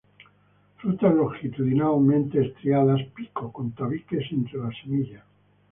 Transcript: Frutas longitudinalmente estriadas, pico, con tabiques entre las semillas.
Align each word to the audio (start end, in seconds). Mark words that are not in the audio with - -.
Frutas 0.77 1.13
longitudinalmente 1.13 2.41
estriadas, 2.43 3.03
pico, 3.15 3.51
con 3.53 3.69
tabiques 3.73 4.25
entre 4.31 4.57
las 4.57 4.75
semillas. 4.83 5.23